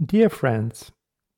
[0.00, 0.90] Dear friends,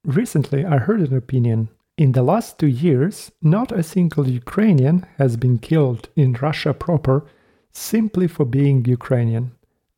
[0.05, 1.71] recently I heard an opinion.
[1.97, 7.27] In the last two years, not a single Ukrainian has been killed in Russia proper
[7.73, 9.53] simply for being Ukrainian.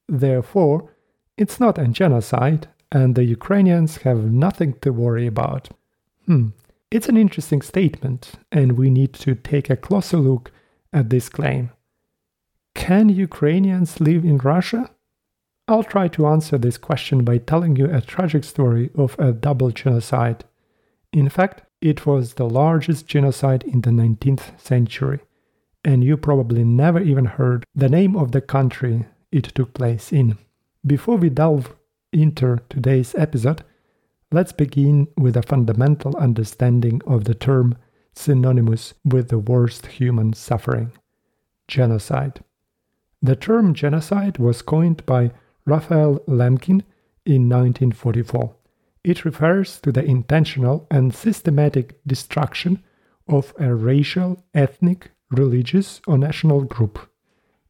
[0.08, 0.90] Therefore,
[1.36, 5.68] it's not a genocide, and the Ukrainians have nothing to worry about.
[6.24, 6.48] Hmm,
[6.90, 10.50] it's an interesting statement, and we need to take a closer look
[10.92, 11.70] at this claim.
[12.74, 14.90] Can Ukrainians live in Russia?
[15.68, 19.72] I'll try to answer this question by telling you a tragic story of a double
[19.72, 20.44] genocide.
[21.12, 25.20] In fact, it was the largest genocide in the 19th century,
[25.84, 30.38] and you probably never even heard the name of the country it took place in.
[30.86, 31.74] Before we delve
[32.12, 33.64] into today's episode,
[34.30, 37.76] let's begin with a fundamental understanding of the term
[38.14, 40.92] synonymous with the worst human suffering
[41.66, 42.38] genocide.
[43.20, 45.32] The term genocide was coined by
[45.66, 46.82] Raphael Lemkin
[47.24, 48.54] in 1944.
[49.02, 52.82] It refers to the intentional and systematic destruction
[53.28, 57.10] of a racial, ethnic, religious, or national group.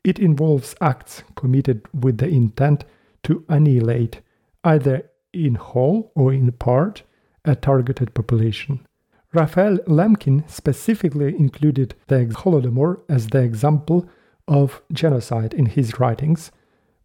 [0.04, 2.84] It involves acts committed with the intent
[3.24, 4.20] to annihilate,
[4.62, 7.02] either in whole or in part,
[7.44, 8.86] a targeted population.
[9.32, 14.08] Raphael Lemkin specifically included the Holodomor as the example
[14.46, 16.52] of genocide in his writings,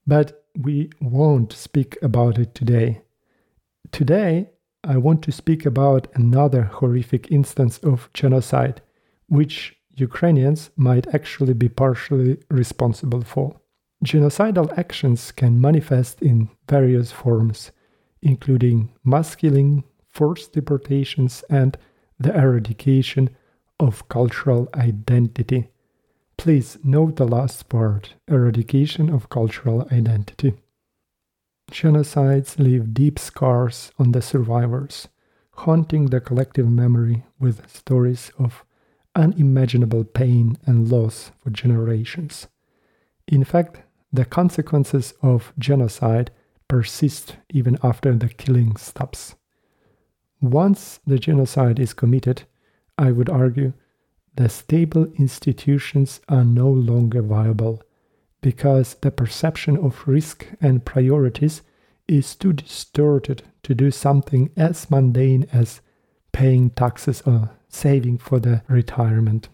[0.06, 3.02] but we won't speak about it today.
[3.92, 4.50] Today,
[4.84, 8.82] I want to speak about another horrific instance of genocide,
[9.28, 13.60] which Ukrainians might actually be partially responsible for.
[14.04, 17.72] Genocidal actions can manifest in various forms,
[18.22, 21.78] including mass killing, forced deportations, and
[22.20, 23.30] the eradication
[23.80, 25.70] of cultural identity.
[26.42, 30.56] Please note the last part eradication of cultural identity.
[31.70, 35.08] Genocides leave deep scars on the survivors,
[35.52, 38.66] haunting the collective memory with stories of
[39.14, 42.48] unimaginable pain and loss for generations.
[43.28, 46.32] In fact, the consequences of genocide
[46.68, 49.36] persist even after the killing stops.
[50.42, 52.46] Once the genocide is committed,
[52.98, 53.74] I would argue
[54.36, 57.82] the stable institutions are no longer viable
[58.42, 61.62] because the perception of risk and priorities
[62.08, 65.82] is too distorted to do something as mundane as
[66.32, 69.50] paying taxes or saving for the retirement.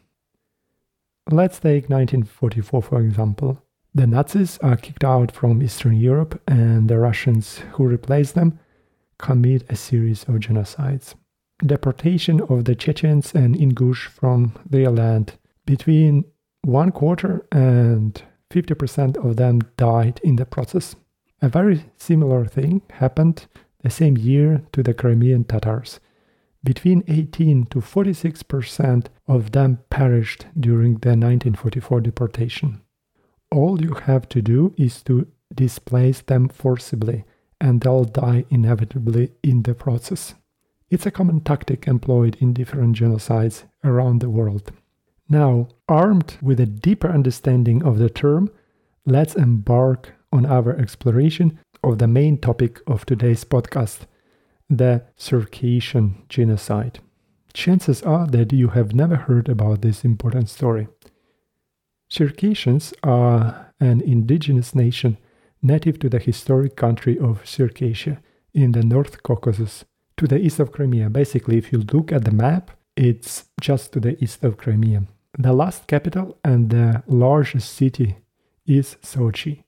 [1.30, 3.62] Let's take 1944 for example.
[3.94, 8.60] The Nazis are kicked out from Eastern Europe, and the Russians who replace them
[9.18, 11.16] commit a series of genocides
[11.66, 15.34] deportation of the Chechens and Ingush from their land.
[15.66, 16.26] Between
[16.62, 20.96] one quarter and 50% of them died in the process.
[21.42, 23.48] A very similar thing happened
[23.84, 26.00] the same year to the Crimean Tatars.
[26.64, 32.82] Between 18 to 46% of them perished during the 1944 deportation.
[33.52, 37.24] All you have to do is to displace them forcibly,
[37.62, 40.34] and they'll die inevitably in the process.
[40.90, 44.72] It's a common tactic employed in different genocides around the world.
[45.28, 48.50] Now, armed with a deeper understanding of the term,
[49.06, 54.06] let's embark on our exploration of the main topic of today's podcast
[54.70, 57.00] the Circassian genocide.
[57.54, 60.88] Chances are that you have never heard about this important story.
[62.10, 65.18] Circassians are an indigenous nation
[65.62, 68.20] native to the historic country of Circassia
[68.54, 69.86] in the North Caucasus
[70.18, 71.10] to the east of Crimea.
[71.10, 75.04] Basically, if you look at the map, it's just to the east of Crimea.
[75.38, 78.18] The last capital and the largest city
[78.66, 79.64] is Sochi.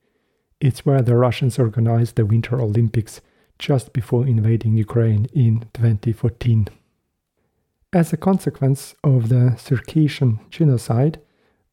[0.59, 3.21] It's where the Russians organized the Winter Olympics
[3.59, 6.67] just before invading Ukraine in 2014.
[7.93, 11.19] As a consequence of the Circassian genocide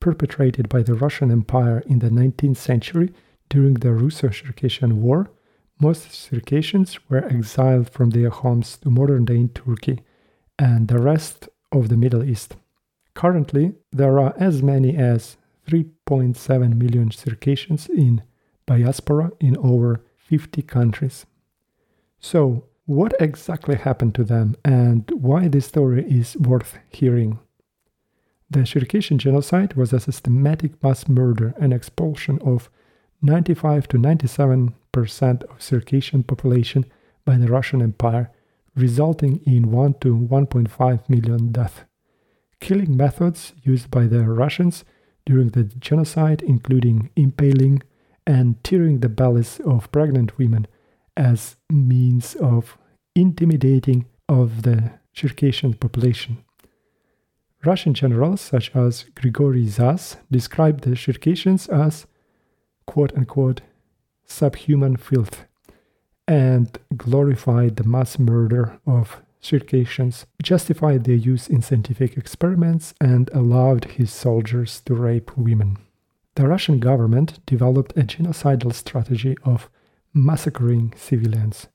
[0.01, 3.13] perpetrated by the Russian Empire in the 19th century
[3.49, 5.31] during the Russo Circassian War,
[5.79, 10.03] most Circassians were exiled from their homes to modern day Turkey
[10.59, 12.57] and the rest of the Middle East.
[13.15, 15.37] Currently, there are as many as
[15.69, 18.23] 3.7 million Circassians in
[18.67, 21.27] diaspora in over 50 countries.
[22.21, 27.39] So, what exactly happened to them and why this story is worth hearing?
[28.49, 32.71] The Circassian genocide was a systematic mass murder and expulsion of
[33.23, 36.87] 95 to 97 percent of Circassian population
[37.27, 38.31] by the Russian Empire,
[38.75, 41.83] resulting in 1 to 1.5 million deaths.
[42.61, 44.85] Killing methods used by the Russians
[45.27, 47.83] during the genocide, including impaling
[48.27, 50.67] and tearing the bellies of pregnant women
[51.17, 52.79] as means of
[53.15, 56.39] intimidating of the Circassian population.
[57.65, 62.07] Russian generals such as Grigory Zas described the Circassians as
[62.87, 63.61] quote unquote
[64.25, 65.45] subhuman filth
[66.29, 73.85] and glorified the mass murder of Circassians, justified their use in scientific experiments, and allowed
[73.85, 75.79] his soldiers to rape women.
[76.35, 79.71] The Russian government developed a genocidal strategy of
[80.13, 81.69] massacring civilians.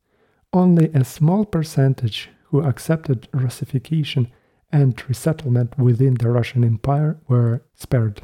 [0.52, 4.30] Only a small percentage who accepted Russification
[4.72, 8.22] and resettlement within the Russian Empire were spared.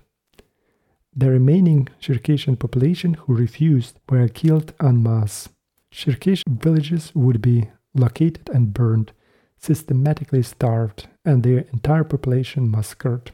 [1.19, 5.49] The remaining Circassian population who refused were killed en masse.
[5.91, 9.13] Circassian villages would be located and burned,
[9.57, 13.31] systematically starved, and their entire population massacred.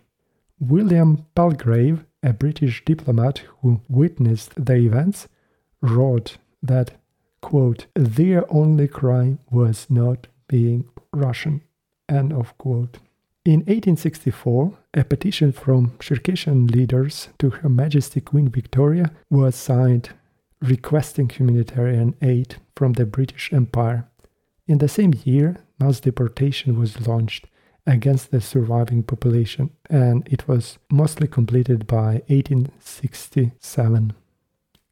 [0.61, 5.27] William Palgrave, a British diplomat who witnessed the events,
[5.81, 6.91] wrote that,
[7.41, 11.61] quote, their only crime was not being Russian,
[12.07, 12.99] end of quote.
[13.45, 20.11] In 1864, a petition from Circassian leaders to Her Majesty Queen Victoria was signed
[20.61, 24.07] requesting humanitarian aid from the British Empire.
[24.65, 27.47] In the same year, mass deportation was launched
[27.85, 34.13] against the surviving population, and it was mostly completed by 1867.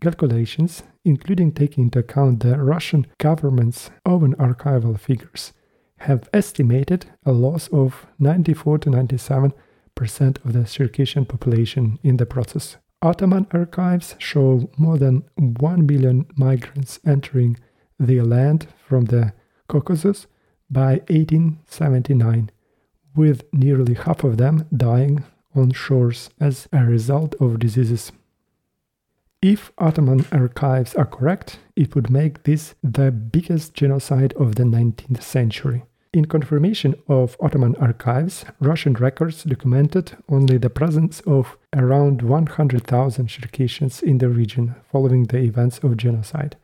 [0.01, 5.53] Calculations, including taking into account the Russian government's own archival figures,
[6.01, 9.53] have estimated a loss of 94 to 97
[9.95, 12.77] percent of the Circassian population in the process.
[13.01, 17.57] Ottoman archives show more than 1 million migrants entering
[17.99, 19.33] the land from the
[19.67, 20.27] Caucasus
[20.69, 22.51] by 1879,
[23.15, 25.23] with nearly half of them dying
[25.55, 28.11] on shores as a result of diseases.
[29.41, 35.23] If Ottoman archives are correct, it would make this the biggest genocide of the 19th
[35.23, 35.83] century.
[36.13, 44.01] In confirmation of Ottoman archives, Russian records documented only the presence of around 100,000 Circassians
[44.01, 46.57] in the region following the events of genocide.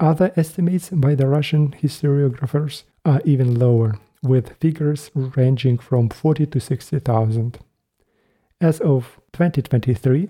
[0.00, 6.58] Other estimates by the Russian historiographers are even lower, with figures ranging from 40 to
[6.58, 7.58] 60,000.
[8.60, 10.28] As of 2023,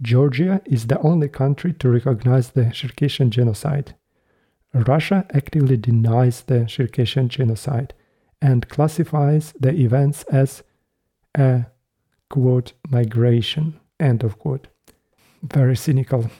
[0.00, 3.94] Georgia is the only country to recognize the Circassian genocide.
[4.72, 7.92] Russia actively denies the Circassian genocide
[8.40, 10.62] and classifies the events as
[11.36, 11.66] a
[12.28, 14.68] quote migration end of quote.
[15.42, 16.30] Very cynical.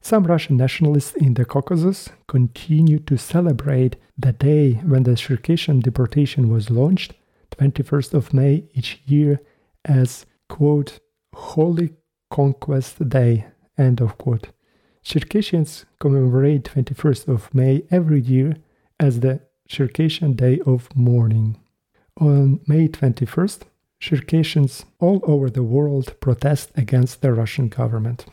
[0.00, 6.50] Some Russian nationalists in the Caucasus continue to celebrate the day when the Circassian deportation
[6.50, 7.14] was launched,
[7.56, 9.40] 21st of May each year,
[9.84, 11.00] as quote
[11.34, 11.94] Holy
[12.30, 13.46] Conquest Day
[13.76, 14.48] end of quote.
[15.10, 18.56] Circassians commemorate 21st of May every year
[19.00, 21.56] as the Circassian Day of Mourning.
[22.20, 23.62] On May 21st,
[24.02, 28.26] Circassians all over the world protest against the Russian government.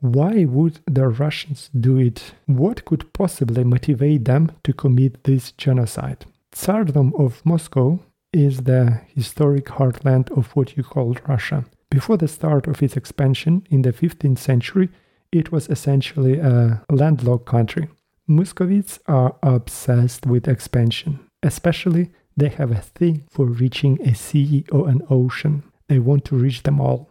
[0.00, 2.34] Why would the Russians do it?
[2.44, 6.26] What could possibly motivate them to commit this genocide?
[6.52, 7.98] Tsardom of Moscow
[8.30, 11.64] is the historic heartland of what you call Russia.
[11.88, 14.90] Before the start of its expansion in the 15th century,
[15.32, 17.88] it was essentially a landlocked country.
[18.26, 24.88] Muscovites are obsessed with expansion, especially they have a thing for reaching a sea or
[24.88, 25.62] an ocean.
[25.88, 27.10] They want to reach them all.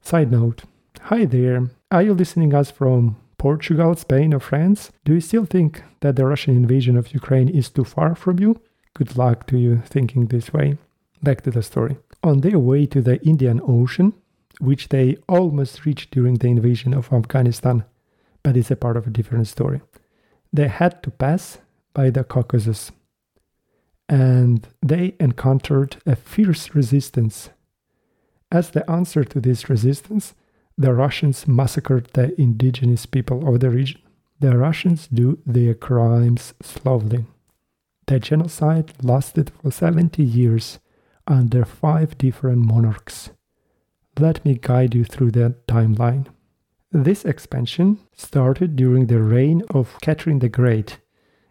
[0.00, 0.64] Side note
[1.02, 1.70] Hi there.
[1.90, 4.90] Are you listening us from Portugal, Spain, or France?
[5.04, 8.60] Do you still think that the Russian invasion of Ukraine is too far from you?
[8.94, 10.78] Good luck to you thinking this way.
[11.22, 11.98] Back to the story.
[12.22, 14.14] On their way to the Indian Ocean,
[14.60, 17.84] which they almost reached during the invasion of Afghanistan,
[18.42, 19.80] but it's a part of a different story.
[20.52, 21.58] They had to pass
[21.92, 22.92] by the Caucasus,
[24.08, 27.50] and they encountered a fierce resistance.
[28.52, 30.34] As the answer to this resistance,
[30.76, 34.00] the Russians massacred the indigenous people of the region.
[34.40, 37.26] The Russians do their crimes slowly.
[38.06, 40.78] The genocide lasted for 70 years
[41.26, 43.30] under five different monarchs.
[44.18, 46.26] Let me guide you through the timeline.
[46.92, 50.98] This expansion started during the reign of Catherine the Great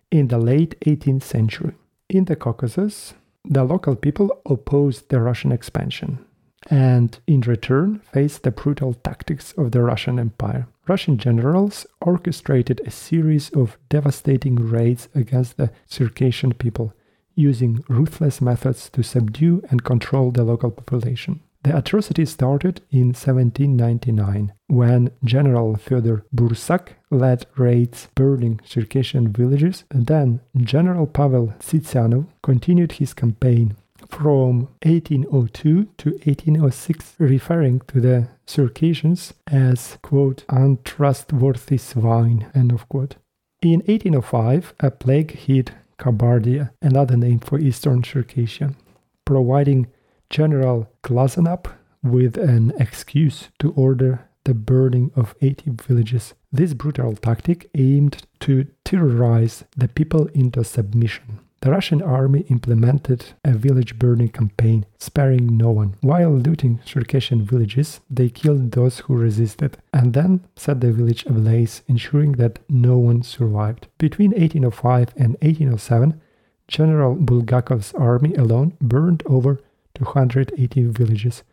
[0.09, 1.73] in the late 18th century.
[2.07, 6.25] In the Caucasus, the local people opposed the Russian expansion
[6.69, 10.67] and, in return, faced the brutal tactics of the Russian Empire.
[10.87, 16.93] Russian generals orchestrated a series of devastating raids against the Circassian people,
[17.35, 21.41] using ruthless methods to subdue and control the local population.
[21.63, 29.85] The atrocity started in 1799 when General Fyodor Bursak led raids burning Circassian villages.
[29.89, 33.77] Then General Pavel Tsitsianov continued his campaign
[34.09, 43.15] from 1802 to 1806, referring to the Circassians as, quote, untrustworthy swine, end of quote.
[43.61, 48.75] In 1805, a plague hit Kabardia, another name for eastern Circassia,
[49.23, 49.87] providing
[50.33, 51.67] General Glazenap
[52.01, 56.33] with an excuse to order the burning of 80 villages.
[56.51, 61.39] This brutal tactic aimed to terrorize the people into submission.
[61.61, 65.97] The Russian army implemented a village burning campaign, sparing no one.
[66.01, 71.83] While looting Circassian villages, they killed those who resisted and then set the village ablaze,
[71.87, 73.85] ensuring that no one survived.
[73.99, 76.19] Between 1805 and 1807,
[76.67, 79.59] General Bulgakov's army alone burned over
[79.95, 81.43] 280 villages,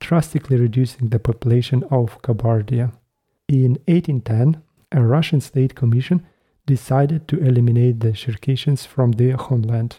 [0.00, 2.92] drastically reducing the population of Kabardia.
[3.48, 6.26] In 1810, a Russian state commission
[6.66, 9.98] decided to eliminate the Circassians from their homeland.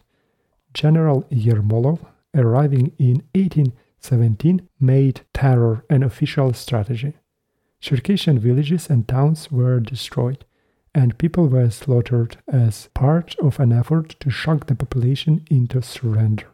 [0.74, 2.00] General Yermolov,
[2.34, 7.14] arriving in 1817, made terror an official strategy.
[7.80, 10.46] Circassian villages and towns were destroyed,
[10.96, 16.53] and people were slaughtered as part of an effort to shock the population into surrender.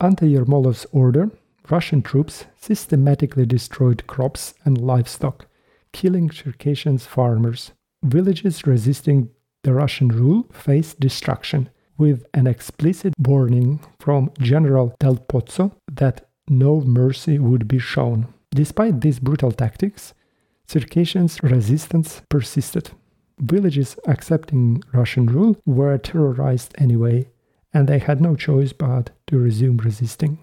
[0.00, 1.30] Under Yermolov's order,
[1.70, 5.46] Russian troops systematically destroyed crops and livestock,
[5.92, 7.72] killing Circassian farmers.
[8.04, 9.30] Villages resisting
[9.62, 16.80] the Russian rule faced destruction, with an explicit warning from General Del Pozzo that no
[16.82, 18.28] mercy would be shown.
[18.50, 20.12] Despite these brutal tactics,
[20.66, 22.90] Circassians' resistance persisted.
[23.38, 27.28] Villages accepting Russian rule were terrorized anyway,
[27.76, 30.38] and they had no choice but to resume resisting.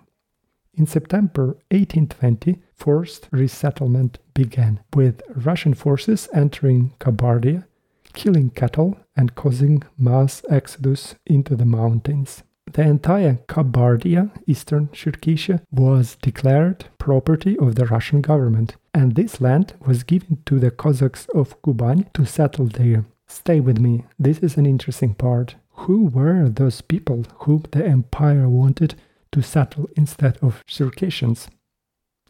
[0.76, 7.66] In September 1820, forced resettlement began, with Russian forces entering Kabardia
[8.14, 12.44] killing cattle and causing mass exodus into the mountains.
[12.72, 19.74] The entire Kabardia, eastern Circassia, was declared property of the Russian government, and this land
[19.88, 23.06] was given to the Cossacks of Kuban to settle there.
[23.28, 25.56] Stay with me, this is an interesting part.
[25.74, 28.96] Who were those people whom the empire wanted
[29.32, 31.50] to settle instead of Circassians?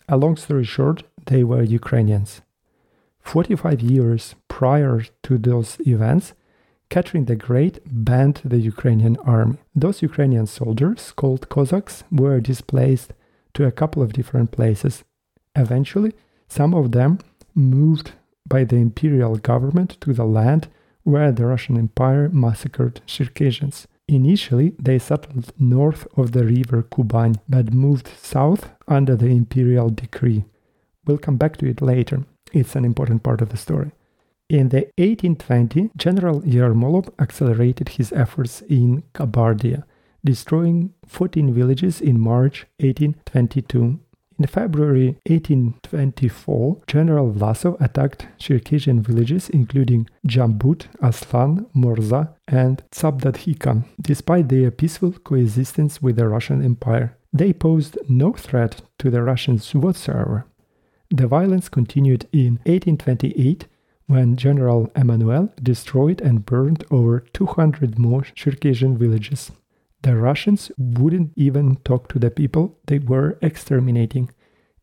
[0.09, 2.41] A long story short, they were Ukrainians.
[3.21, 6.33] 45 years prior to those events,
[6.89, 9.57] Catherine the Great banned the Ukrainian army.
[9.75, 13.13] Those Ukrainian soldiers, called Cossacks, were displaced
[13.53, 15.03] to a couple of different places.
[15.55, 16.13] Eventually,
[16.47, 17.19] some of them
[17.55, 18.11] moved
[18.47, 20.67] by the imperial government to the land
[21.03, 23.87] where the Russian Empire massacred Circassians.
[24.07, 30.43] Initially, they settled north of the river Kuban, but moved south under the imperial decree.
[31.05, 32.25] We'll come back to it later.
[32.51, 33.91] It's an important part of the story.
[34.49, 39.83] In the 1820, General Yermolov accelerated his efforts in Kabardia,
[40.23, 43.99] destroying 14 villages in March 1822.
[44.43, 53.85] In February 1824, General Vlasov attacked Circassian villages including Jambut, Aslan, Morza, and Tsabdadhika.
[54.01, 59.73] Despite their peaceful coexistence with the Russian Empire, they posed no threat to the Russians
[59.73, 60.45] whatsoever.
[61.09, 63.67] The violence continued in 1828
[64.07, 69.53] when General Emmanuel destroyed and burned over 200 more Circassian villages.
[70.03, 74.29] The Russians wouldn't even talk to the people they were exterminating.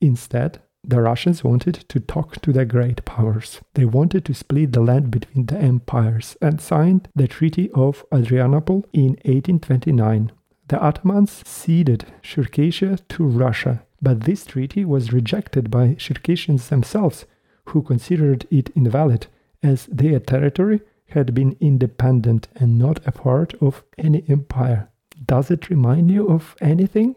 [0.00, 3.60] Instead, the Russians wanted to talk to the great powers.
[3.74, 8.84] They wanted to split the land between the empires and signed the Treaty of Adrianople
[8.92, 10.32] in 1829.
[10.68, 17.26] The Ottomans ceded Circassia to Russia but this treaty was rejected by Circassians themselves,
[17.66, 19.26] who considered it invalid,
[19.62, 24.89] as their territory had been independent and not a part of any empire.
[25.24, 27.14] Does it remind you of anything?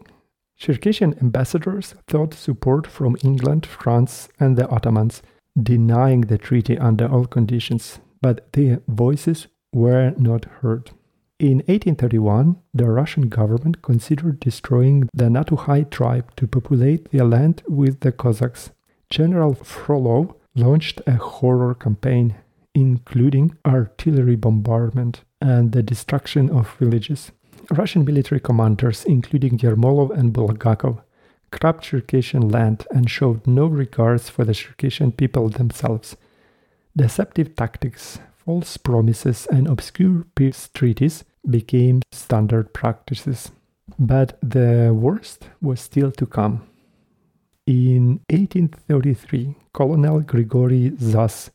[0.56, 5.22] Circassian ambassadors sought support from England, France, and the Ottomans,
[5.60, 10.90] denying the treaty under all conditions, but their voices were not heard.
[11.40, 18.00] In 1831, the Russian government considered destroying the Natuhai tribe to populate their land with
[18.00, 18.70] the Cossacks.
[19.10, 22.36] General Frolov launched a horror campaign,
[22.74, 27.32] including artillery bombardment and the destruction of villages.
[27.70, 31.02] Russian military commanders, including Yermolov and Bulgakov,
[31.50, 36.16] grabbed Circassian land and showed no regards for the Circassian people themselves.
[36.96, 43.50] Deceptive tactics false promises and obscure peace treaties became standard practices.
[43.98, 46.66] But the worst was still to come.
[47.66, 51.50] In 1833, Colonel Grigory Zas,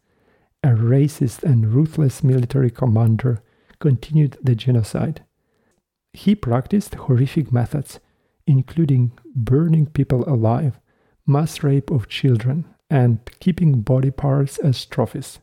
[0.63, 3.41] a racist and ruthless military commander,
[3.79, 5.23] continued the genocide.
[6.19, 8.01] He practiced horrific methods,
[8.45, 10.77] including burning people alive,
[11.25, 15.39] mass rape of children, and keeping body parts as trophies.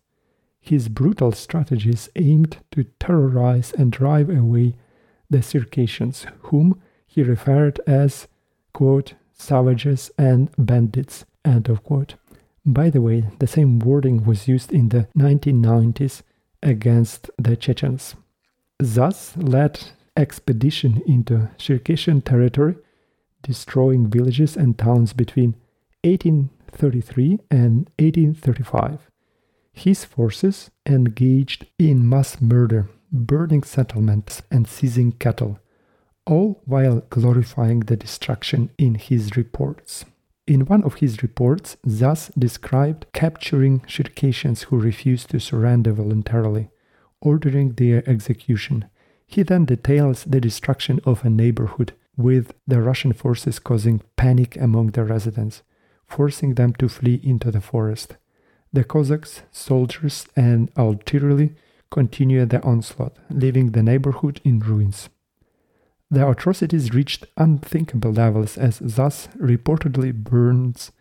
[0.61, 4.75] His brutal strategies aimed to terrorize and drive away
[5.31, 8.29] the Circassians, whom he referred as,
[8.75, 12.17] quote, savages and bandits, end of quote.
[12.67, 16.21] By the way, the same wording was used in the 1990s
[16.63, 18.15] against the Chechens.
[18.83, 19.81] Zas led
[20.17, 22.77] expedition into Circassian territory,
[23.43, 25.55] destroying villages and towns between
[26.05, 29.11] 1833 and 1835.
[29.73, 35.59] His forces engaged in mass murder, burning settlements, and seizing cattle,
[36.25, 40.05] all while glorifying the destruction in his reports.
[40.47, 46.71] In one of his reports, Zas described capturing Circassians who refused to surrender voluntarily,
[47.21, 48.87] ordering their execution.
[49.27, 54.93] He then details the destruction of a neighborhood, with the Russian forces causing panic among
[54.93, 55.63] the residents,
[56.07, 58.17] forcing them to flee into the forest.
[58.73, 61.55] The Cossacks, soldiers, and artillery
[61.91, 65.09] continued the onslaught, leaving the neighborhood in ruins.
[66.11, 70.93] The atrocities reached unthinkable levels as Zas reportedly burns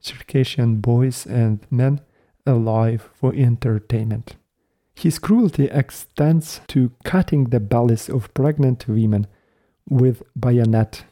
[0.00, 2.00] Circassian boys and men
[2.46, 4.36] alive for entertainment.
[4.98, 9.28] His cruelty extends to cutting the bellies of pregnant women
[9.88, 11.04] with bayonet.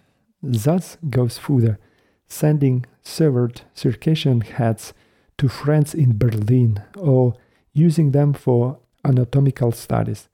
[0.53, 1.79] Zas goes further,
[2.27, 4.93] sending severed Circassian heads
[5.39, 7.35] to friends in Berlin or
[7.75, 10.29] using them for anatomical studies.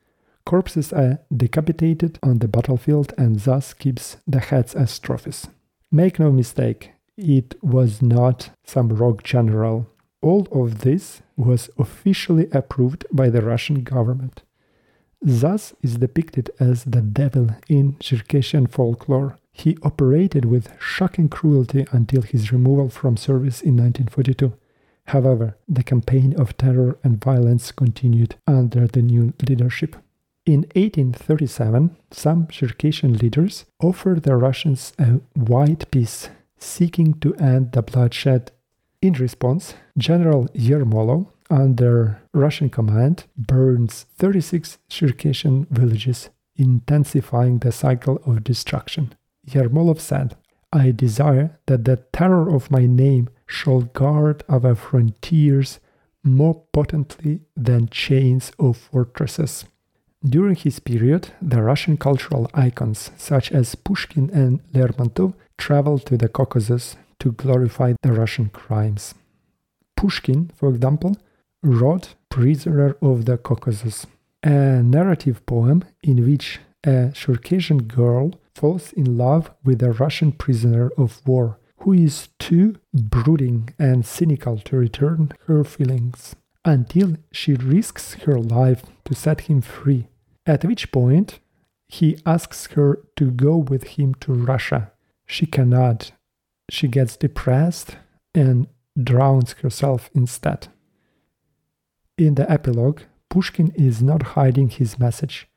[0.47, 5.47] Corpses are decapitated on the battlefield and Zas keeps the heads as trophies.
[5.91, 9.92] Make no mistake, it was not some rogue general.
[10.23, 14.43] All of this was officially approved by the Russian government.
[15.29, 19.37] Zas is depicted as the devil in Circassian folklore.
[19.52, 24.53] He operated with shocking cruelty until his removal from service in 1942.
[25.07, 29.97] However, the campaign of terror and violence continued under the new leadership.
[30.47, 37.83] In 1837, some Circassian leaders offered the Russians a white peace, seeking to end the
[37.83, 38.53] bloodshed.
[39.03, 48.45] In response, General Yermolov, under Russian command, burns 36 Circassian villages, intensifying the cycle of
[48.45, 49.12] destruction.
[49.49, 50.37] Yermolov said,
[50.73, 55.81] I desire that the terror of my name shall guard our frontiers
[56.23, 59.65] more potently than chains or fortresses.
[60.25, 66.29] During his period, the Russian cultural icons such as Pushkin and Lermontov traveled to the
[66.29, 69.15] Caucasus to glorify the Russian crimes.
[69.97, 71.17] Pushkin, for example,
[71.63, 74.07] wrote Prisoner of the Caucasus,
[74.43, 80.91] a narrative poem in which a Circassian girl falls in love with a Russian prisoner
[80.99, 88.15] of war who is too brooding and cynical to return her feelings until she risks
[88.25, 90.09] her life to set him free,
[90.45, 91.39] at which point
[91.89, 94.91] he asks her to go with him to Russia.
[95.25, 96.11] She cannot.
[96.73, 97.99] She gets depressed
[98.35, 100.69] and drowns herself instead.
[102.17, 105.49] In the epilogue, Pushkin is not hiding his message.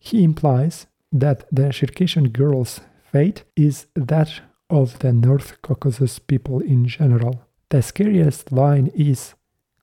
[0.00, 2.80] He implies that the Circassian girl's
[3.12, 7.42] fate is that of the North Caucasus people in general.
[7.68, 9.34] The scariest line is,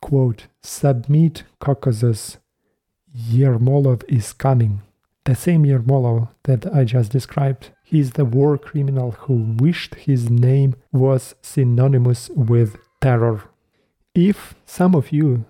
[0.01, 2.39] quote, Submit Caucasus,
[3.17, 4.81] Yermolov is coming.
[5.25, 7.69] The same Yermolov that I just described.
[7.83, 13.43] He is the war criminal who wished his name was synonymous with terror.
[14.13, 15.45] If some of you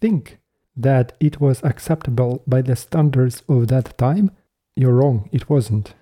[0.00, 0.38] think
[0.76, 4.32] that it was acceptable by the standards of that time,
[4.74, 5.94] you're wrong, it wasn't.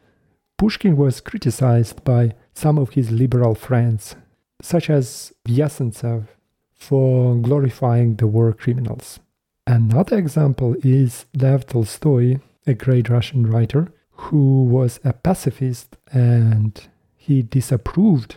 [0.56, 4.16] Pushkin was criticized by some of his liberal friends,
[4.62, 6.28] such as Vyazantsev,
[6.74, 9.20] for glorifying the war criminals.
[9.66, 17.42] Another example is Lev Tolstoy, a great Russian writer, who was a pacifist and he
[17.42, 18.36] disapproved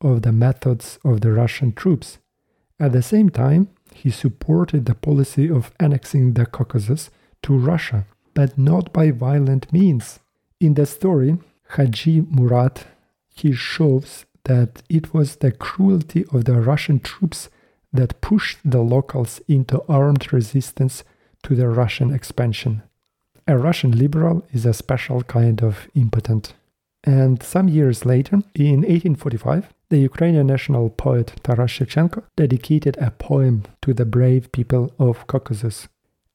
[0.00, 2.18] of the methods of the Russian troops.
[2.78, 7.10] At the same time, he supported the policy of annexing the Caucasus
[7.42, 10.20] to Russia, but not by violent means.
[10.60, 12.86] In the story, Haji Murat
[13.34, 17.48] he shows that it was the cruelty of the Russian troops
[17.92, 21.04] that pushed the locals into armed resistance
[21.42, 22.82] to the Russian expansion.
[23.50, 26.54] A Russian liberal is a special kind of impotent.
[27.02, 33.64] And some years later, in 1845, the Ukrainian national poet Taras Shevchenko dedicated a poem
[33.82, 35.88] to the brave people of Caucasus.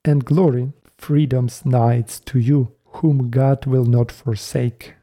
[0.03, 4.95] And glory, freedom's knights to you, whom God will not forsake.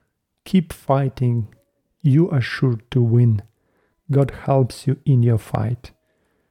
[0.44, 1.48] Keep fighting,
[2.02, 3.40] you are sure to win.
[4.10, 5.92] God helps you in your fight.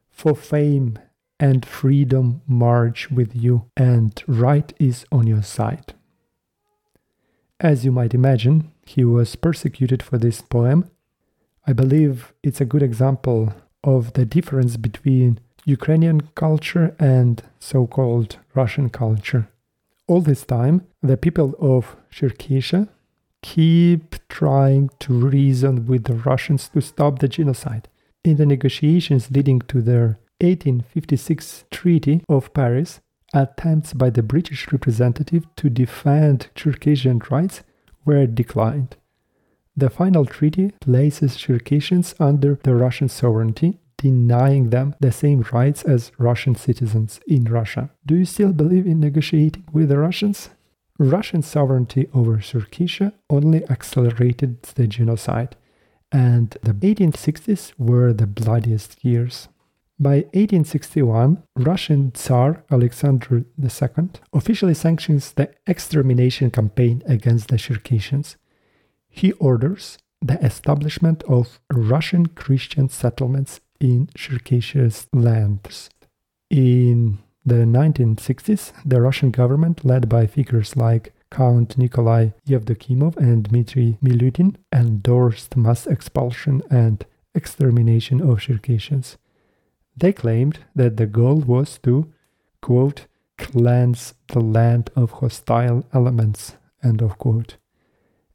[0.10, 0.98] For fame
[1.42, 5.96] and freedom march with you, and right is on your side.
[7.60, 10.90] As you might imagine, he was persecuted for this poem.
[11.66, 18.38] I believe it's a good example of the difference between Ukrainian culture and so called
[18.54, 19.50] Russian culture.
[20.08, 22.88] All this time, the people of Circassia
[23.42, 27.88] keep trying to reason with the Russians to stop the genocide.
[28.24, 33.00] In the negotiations leading to their 1856 Treaty of Paris,
[33.34, 37.62] attempts by the British representative to defend Circassian rights
[38.06, 38.98] were declined.
[39.76, 46.12] The final treaty places Circassians under the Russian sovereignty, denying them the same rights as
[46.18, 47.92] Russian citizens in Russia.
[48.06, 50.50] Do you still believe in negotiating with the Russians?
[50.98, 55.56] Russian sovereignty over Circassia only accelerated the genocide,
[56.12, 59.48] and the 1860s were the bloodiest years.
[60.02, 68.36] By 1861, Russian Tsar Alexander II officially sanctions the extermination campaign against the Circassians.
[69.08, 75.92] He orders the establishment of Russian Christian settlements in Circassia's lands.
[76.50, 84.00] In the 1960s, the Russian government, led by figures like Count Nikolai Yevdokimov and Dmitry
[84.04, 89.18] Milutin, endorsed mass expulsion and extermination of Circassians.
[89.96, 92.12] They claimed that the goal was to,
[92.62, 97.58] quote, cleanse the land of hostile elements, end of quote.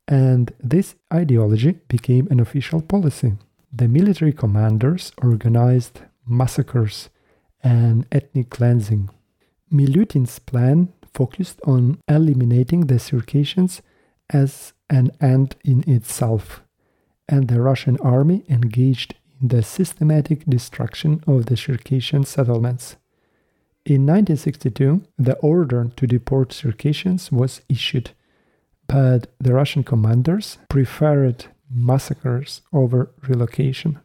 [0.09, 3.35] And this ideology became an official policy.
[3.73, 7.09] The military commanders organized massacres
[7.62, 9.11] and ethnic cleansing.
[9.73, 13.83] Milutin's plan focused on eliminating the Circassians
[14.31, 16.62] as an end in itself,
[17.29, 22.96] and the Russian army engaged the systematic destruction of the Circassian settlements.
[23.85, 28.11] In 1962, the order to deport Circassians was issued,
[28.88, 34.01] but the Russian commanders preferred massacres over relocation.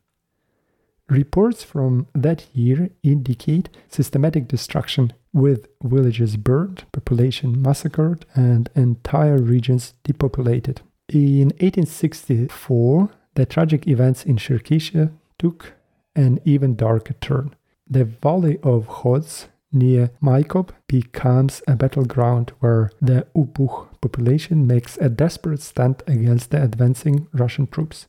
[1.10, 9.94] Reports from that year indicate systematic destruction, with villages burned, population massacred, and entire regions
[10.04, 10.82] depopulated.
[11.10, 15.74] In 1864, the tragic events in Circassia took
[16.16, 17.56] an even darker turn.
[17.90, 25.10] The valley of Hods near Maykop becomes a battleground where the Upuch population makes a
[25.10, 28.06] desperate stand against the advancing Russian troops.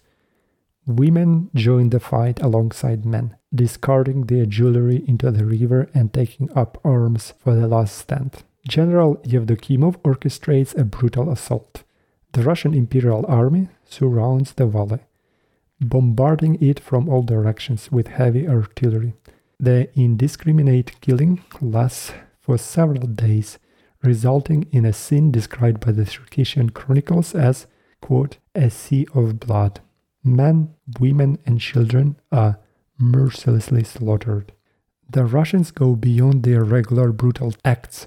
[0.87, 6.79] Women join the fight alongside men, discarding their jewelry into the river and taking up
[6.85, 8.43] arms for the last stand.
[8.69, 11.85] General Yevdokimov orchestrates a brutal assault.
[12.33, 15.01] The Russian Imperial Army surrounds the valley
[15.83, 19.15] bombarding it from all directions with heavy artillery.
[19.59, 23.59] The indiscriminate killing lasts for several days,
[24.03, 27.67] resulting in a scene described by the Circassian chronicles as,
[28.01, 29.81] quote, a sea of blood.
[30.25, 32.59] Men, women, and children are
[32.99, 34.53] mercilessly slaughtered.
[35.09, 38.07] The Russians go beyond their regular brutal acts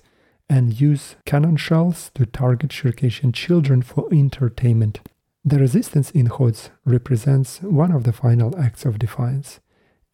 [0.49, 4.99] and use cannon shells to target Circassian children for entertainment.
[5.47, 9.59] The resistance in Hods represents one of the final acts of defiance,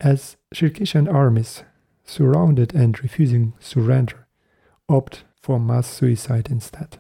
[0.02, 1.64] as Circassian armies,
[2.04, 4.28] surrounded and refusing surrender,
[4.90, 6.98] opt for mass suicide instead.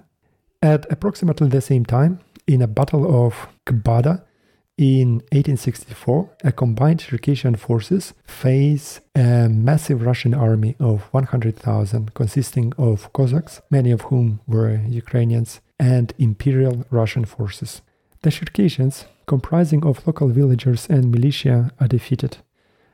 [0.62, 4.24] At approximately the same time, in a battle of Kbada
[4.78, 13.12] in 1864, a combined Circassian forces face a massive Russian army of 100,000 consisting of
[13.12, 17.82] Cossacks, many of whom were Ukrainians, and Imperial Russian forces.
[18.24, 22.38] The Circassians, comprising of local villagers and militia, are defeated.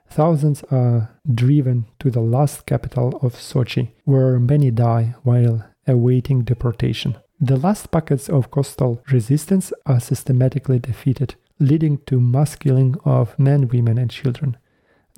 [0.09, 7.17] Thousands are driven to the last capital of Sochi, where many die while awaiting deportation.
[7.41, 13.67] The last pockets of coastal resistance are systematically defeated, leading to mass killing of men,
[13.67, 14.55] women, and children.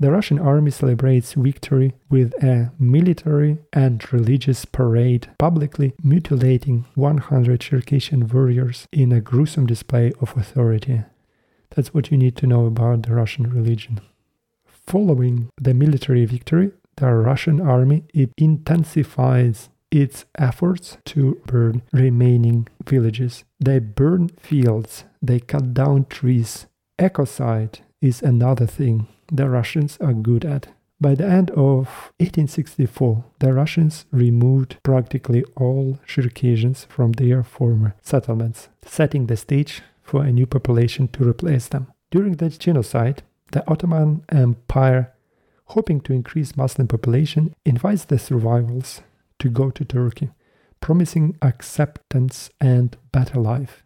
[0.01, 8.25] The Russian army celebrates victory with a military and religious parade, publicly mutilating 100 Circassian
[8.29, 11.01] warriors in a gruesome display of authority.
[11.75, 13.99] That's what you need to know about the Russian religion.
[14.87, 23.43] Following the military victory, the Russian army it intensifies its efforts to burn remaining villages.
[23.59, 26.67] They burn fields, they cut down trees.
[26.97, 30.67] Ecocide is another thing the Russians are good at.
[31.01, 38.67] By the end of 1864, the Russians removed practically all Circassians from their former settlements,
[38.85, 41.87] setting the stage for a new population to replace them.
[42.11, 45.13] During the genocide, the Ottoman Empire,
[45.65, 49.01] hoping to increase Muslim population, invites the survivors
[49.39, 50.31] to go to Turkey,
[50.81, 53.83] promising acceptance and better life.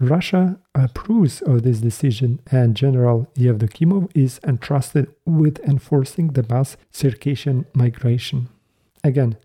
[0.00, 7.66] Russia approves of this decision, and General Yevdokimov is entrusted with enforcing the mass Circassian
[7.74, 8.48] migration.
[9.04, 9.36] Again,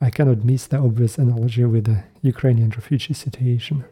[0.00, 3.84] I cannot miss the obvious analogy with the Ukrainian refugee situation.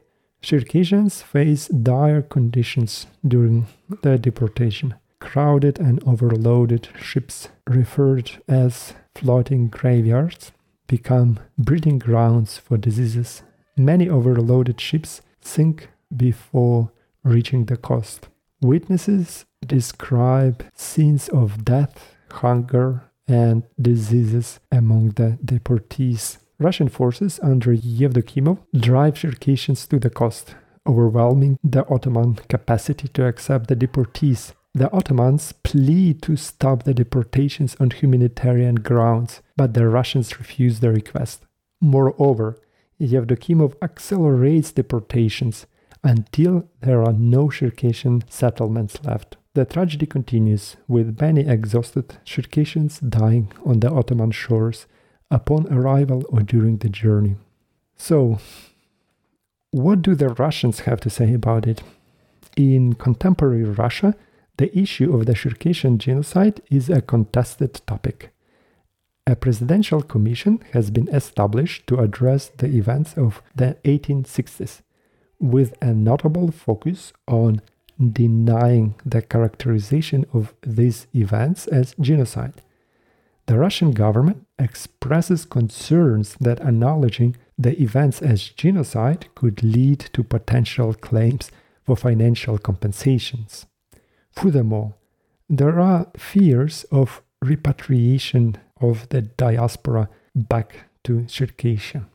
[0.42, 3.66] Circassians face dire conditions during
[4.02, 4.94] their deportation.
[5.20, 10.52] Crowded and overloaded ships, referred as floating graveyards,
[10.86, 13.42] become breeding grounds for diseases.
[13.74, 16.90] Many overloaded ships sink before
[17.22, 18.28] reaching the coast.
[18.60, 26.38] Witnesses describe scenes of death, hunger, and diseases among the deportees.
[26.58, 30.54] Russian forces under Yevdokimov drive Circassians to the coast,
[30.86, 34.52] overwhelming the Ottoman capacity to accept the deportees.
[34.74, 40.90] The Ottomans plead to stop the deportations on humanitarian grounds, but the Russians refuse the
[40.90, 41.44] request.
[41.80, 42.58] Moreover,
[43.00, 45.66] Yevdokimov accelerates deportations,
[46.04, 49.36] until there are no Circassian settlements left.
[49.54, 54.86] The tragedy continues, with many exhausted Circassians dying on the Ottoman shores
[55.30, 57.36] upon arrival or during the journey.
[57.96, 58.38] So,
[59.70, 61.82] what do the Russians have to say about it?
[62.56, 64.14] In contemporary Russia,
[64.58, 68.30] the issue of the Circassian genocide is a contested topic.
[69.26, 74.82] A presidential commission has been established to address the events of the 1860s
[75.44, 77.60] with a notable focus on
[77.98, 82.62] denying the characterization of these events as genocide.
[83.46, 90.94] The Russian government expresses concerns that acknowledging the events as genocide could lead to potential
[90.94, 91.50] claims
[91.84, 93.66] for financial compensations.
[94.32, 94.94] Furthermore,
[95.50, 102.06] there are fears of repatriation of the diaspora back to Circassia.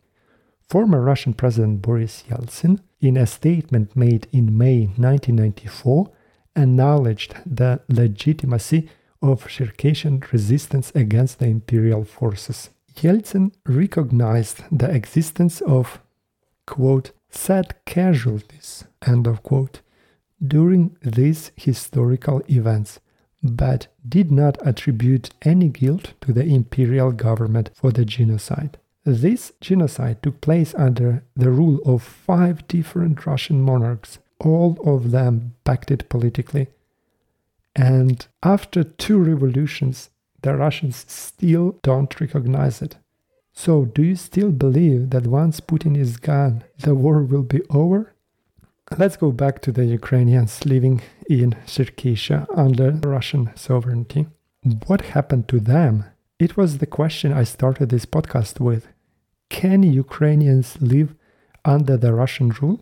[0.67, 6.11] Former Russian President Boris Yeltsin in a statement made in May 1994,
[6.55, 8.89] acknowledged the legitimacy
[9.21, 12.69] of Circassian resistance against the imperial forces.
[12.95, 15.99] Yeltsin recognized the existence of,
[16.65, 19.81] quote, sad casualties, end of quote,
[20.45, 22.99] during these historical events,
[23.43, 28.77] but did not attribute any guilt to the imperial government for the genocide.
[29.05, 35.55] This genocide took place under the rule of five different Russian monarchs, all of them
[35.63, 36.67] backed it politically.
[37.75, 40.09] And after two revolutions,
[40.41, 42.97] the Russians still don't recognize it.
[43.53, 48.13] So, do you still believe that once Putin is gone, the war will be over?
[48.97, 54.27] Let's go back to the Ukrainians living in Circassia under Russian sovereignty.
[54.87, 56.05] What happened to them
[56.39, 58.87] it was the question I started this podcast with.
[59.49, 61.13] Can Ukrainians live
[61.65, 62.79] under the Russian rule?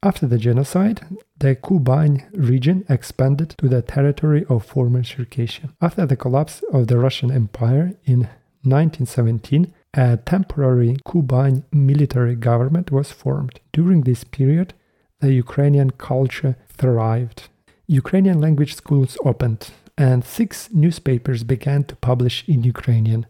[0.00, 1.00] After the genocide,
[1.36, 5.70] the Kuban region expanded to the territory of former Circassia.
[5.80, 8.28] After the collapse of the Russian Empire in
[8.62, 13.58] 1917, a temporary Kuban military government was formed.
[13.72, 14.72] During this period,
[15.18, 17.48] the Ukrainian culture thrived.
[17.88, 23.26] Ukrainian language schools opened, and six newspapers began to publish in Ukrainian.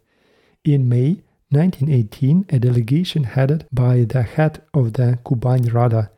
[0.64, 6.10] In May 1918, a delegation headed by the head of the Kuban Rada,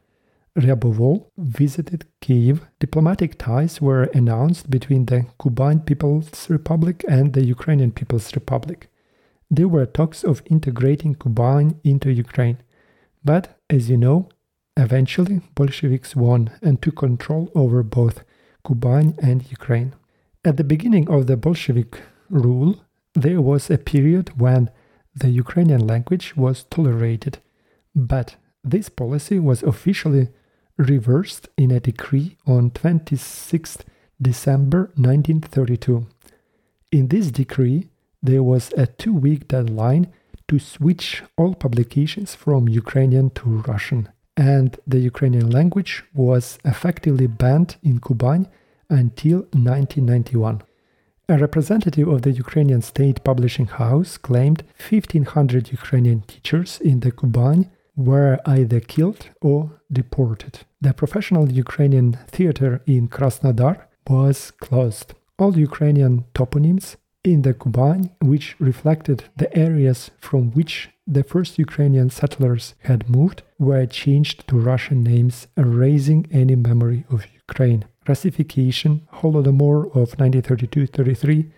[0.58, 2.66] Ryabovol, visited Kiev.
[2.80, 8.88] Diplomatic ties were announced between the Kuban People's Republic and the Ukrainian People's Republic.
[9.48, 12.58] There were talks of integrating Kuban into Ukraine.
[13.24, 14.28] But, as you know,
[14.76, 18.24] eventually Bolsheviks won and took control over both
[18.64, 19.92] Kuban and Ukraine.
[20.42, 22.00] At the beginning of the Bolshevik
[22.30, 22.80] rule,
[23.14, 24.70] there was a period when
[25.14, 27.40] the Ukrainian language was tolerated,
[27.94, 30.28] but this policy was officially
[30.78, 33.78] reversed in a decree on 26
[34.22, 36.06] December 1932.
[36.90, 37.90] In this decree,
[38.22, 40.06] there was a two week deadline
[40.48, 47.76] to switch all publications from Ukrainian to Russian, and the Ukrainian language was effectively banned
[47.82, 48.46] in Kuban
[48.90, 50.62] until 1991.
[51.28, 57.70] A representative of the Ukrainian State Publishing House claimed 1,500 Ukrainian teachers in the Kuban
[57.96, 60.60] were either killed or deported.
[60.80, 63.76] The professional Ukrainian theater in Krasnodar
[64.08, 65.14] was closed.
[65.38, 72.10] All Ukrainian toponyms in the Kuban, which reflected the areas from which the first Ukrainian
[72.10, 77.84] settlers had moved, were changed to Russian names, erasing any memory of Ukraine.
[78.08, 81.50] Russification, Holodomor of 1932-33,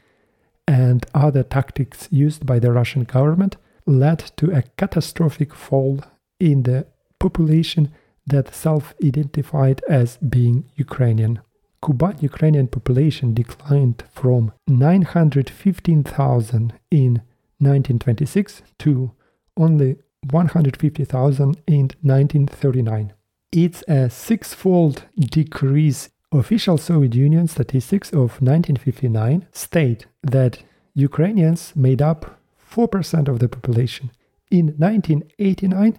[0.67, 6.01] and other tactics used by the Russian government led to a catastrophic fall
[6.39, 6.87] in the
[7.19, 7.91] population
[8.27, 11.41] that self-identified as being Ukrainian.
[11.83, 17.23] Kuban Ukrainian population declined from 915,000 in
[17.59, 19.11] 1926 to
[19.57, 19.97] only
[20.31, 23.13] 150,000 in 1939.
[23.51, 26.11] It's a six-fold decrease.
[26.33, 30.63] Official Soviet Union statistics of 1959 state that
[30.95, 32.39] Ukrainians made up
[32.71, 34.11] 4% of the population.
[34.51, 35.99] In 1989,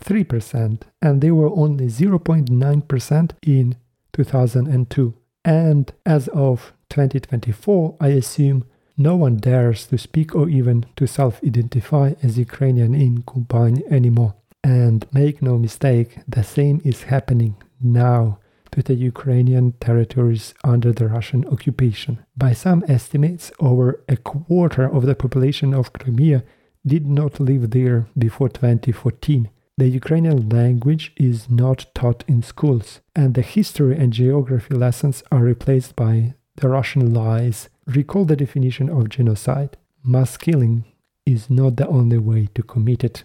[0.00, 3.76] 3%, and they were only 0.9% in
[4.12, 5.14] 2002.
[5.44, 8.64] And as of 2024, I assume
[8.96, 14.34] no one dares to speak or even to self identify as Ukrainian in Kuban anymore.
[14.62, 18.38] And make no mistake, the same is happening now
[18.74, 22.18] to the Ukrainian territories under the Russian occupation.
[22.36, 26.42] By some estimates, over a quarter of the population of Crimea
[26.84, 29.48] did not live there before 2014.
[29.78, 35.50] The Ukrainian language is not taught in schools, and the history and geography lessons are
[35.52, 37.68] replaced by the Russian lies.
[37.86, 39.76] Recall the definition of genocide.
[40.02, 40.84] Mass killing
[41.24, 43.22] is not the only way to commit it.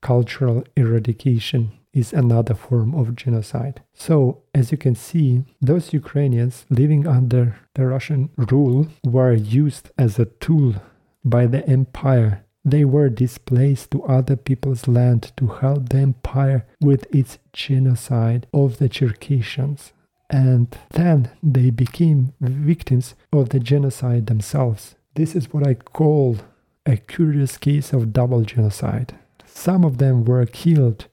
[0.00, 3.82] Cultural eradication is another form of genocide.
[3.94, 10.18] So, as you can see, those Ukrainians living under the Russian rule were used as
[10.18, 10.74] a tool
[11.24, 17.06] by the empire they were displaced to other people's land to help the empire with
[17.14, 19.92] its genocide of the Circassians.
[20.30, 24.94] And then they became victims of the genocide themselves.
[25.14, 26.38] This is what I call
[26.86, 29.14] a curious case of double genocide.
[29.44, 31.06] Some of them were killed,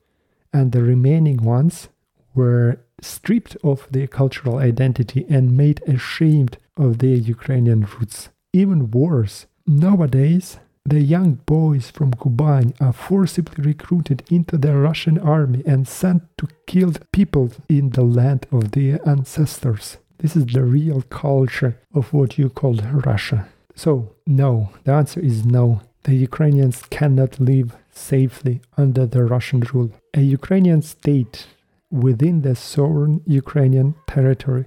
[0.53, 1.89] and the remaining ones
[2.33, 8.29] were stripped of their cultural identity and made ashamed of their Ukrainian roots.
[8.53, 15.61] Even worse, nowadays the young boys from Kuban are forcibly recruited into the Russian army
[15.65, 19.97] and sent to kill people in the land of their ancestors.
[20.17, 23.47] This is the real culture of what you call Russia.
[23.75, 25.81] So, no, the answer is no.
[26.03, 29.91] The Ukrainians cannot live safely under the Russian rule.
[30.15, 31.45] A Ukrainian state
[31.91, 34.65] within the sovereign Ukrainian territory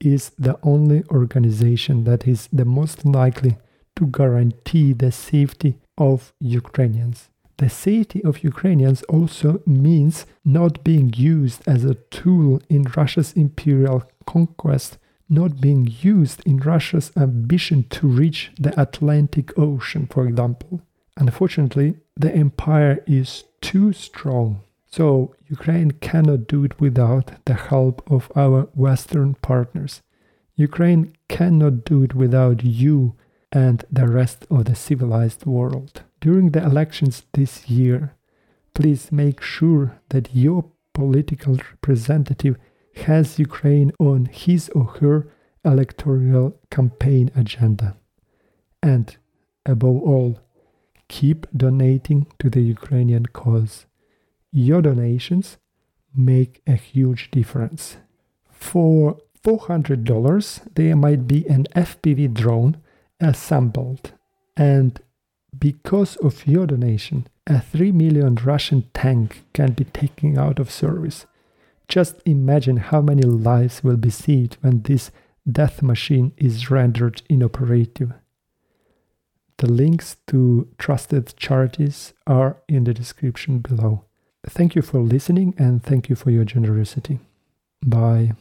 [0.00, 3.58] is the only organization that is the most likely
[3.96, 7.28] to guarantee the safety of Ukrainians.
[7.58, 14.04] The safety of Ukrainians also means not being used as a tool in Russia's imperial
[14.26, 20.82] conquest, not being used in Russia's ambition to reach the Atlantic Ocean, for example.
[21.16, 24.60] Unfortunately, the empire is too strong.
[24.86, 30.02] So, Ukraine cannot do it without the help of our Western partners.
[30.54, 33.14] Ukraine cannot do it without you
[33.52, 36.02] and the rest of the civilized world.
[36.20, 38.14] During the elections this year,
[38.74, 42.56] please make sure that your political representative
[42.96, 45.28] has Ukraine on his or her
[45.64, 47.96] electoral campaign agenda.
[48.82, 49.16] And
[49.64, 50.40] above all,
[51.08, 53.86] keep donating to the Ukrainian cause.
[54.52, 55.58] Your donations
[56.14, 57.98] make a huge difference.
[58.50, 62.78] For $400, there might be an FPV drone
[63.20, 64.12] assembled.
[64.56, 65.00] And
[65.58, 71.26] because of your donation, a 3 million Russian tank can be taken out of service.
[71.88, 75.10] Just imagine how many lives will be saved when this
[75.50, 78.12] death machine is rendered inoperative.
[79.58, 84.04] The links to trusted charities are in the description below.
[84.46, 87.20] Thank you for listening and thank you for your generosity.
[87.84, 88.32] Bye.